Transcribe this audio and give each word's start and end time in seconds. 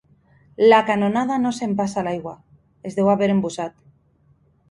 La 0.71 0.79
canonada 0.85 1.37
no 1.43 1.51
s'empassa 1.57 2.05
l'aigua: 2.09 2.33
es 2.91 2.99
deu 3.01 3.13
haver 3.13 3.31
embussat. 3.35 3.77